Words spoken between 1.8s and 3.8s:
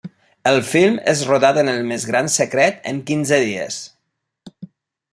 més gran secret en quinze dies.